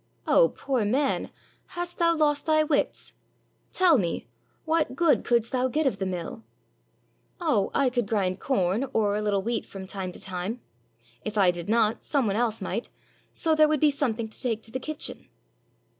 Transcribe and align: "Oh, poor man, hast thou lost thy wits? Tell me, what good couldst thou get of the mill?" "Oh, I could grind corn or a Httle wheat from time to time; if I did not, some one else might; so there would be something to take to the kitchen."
"Oh, 0.25 0.49
poor 0.57 0.83
man, 0.83 1.29
hast 1.77 1.99
thou 1.99 2.15
lost 2.15 2.47
thy 2.47 2.63
wits? 2.63 3.13
Tell 3.71 3.99
me, 3.99 4.27
what 4.65 4.95
good 4.95 5.23
couldst 5.23 5.51
thou 5.51 5.67
get 5.67 5.85
of 5.85 5.99
the 5.99 6.07
mill?" 6.07 6.43
"Oh, 7.39 7.69
I 7.75 7.91
could 7.91 8.07
grind 8.07 8.39
corn 8.39 8.87
or 8.93 9.15
a 9.15 9.21
Httle 9.21 9.43
wheat 9.43 9.67
from 9.67 9.85
time 9.85 10.11
to 10.13 10.19
time; 10.19 10.59
if 11.23 11.37
I 11.37 11.51
did 11.51 11.69
not, 11.69 12.03
some 12.03 12.25
one 12.25 12.35
else 12.35 12.63
might; 12.63 12.89
so 13.31 13.53
there 13.53 13.67
would 13.67 13.79
be 13.79 13.91
something 13.91 14.27
to 14.27 14.41
take 14.41 14.63
to 14.63 14.71
the 14.71 14.79
kitchen." 14.79 15.29